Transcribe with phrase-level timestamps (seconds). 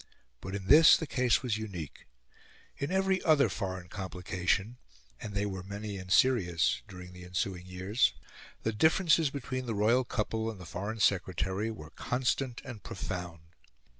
[0.41, 2.07] But in this the case was unique.
[2.79, 4.77] In every other foreign complication
[5.21, 8.15] and they were many and serious during the ensuing years,
[8.63, 13.41] the differences between the royal couple and the Foreign Secretary were constant and profound.